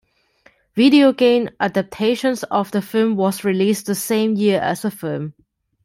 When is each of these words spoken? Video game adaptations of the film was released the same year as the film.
Video 0.73 1.13
game 1.13 1.47
adaptations 1.59 2.41
of 2.45 2.71
the 2.71 2.81
film 2.81 3.15
was 3.15 3.43
released 3.43 3.85
the 3.85 3.93
same 3.93 4.33
year 4.33 4.59
as 4.59 4.81
the 4.81 4.89
film. 4.89 5.35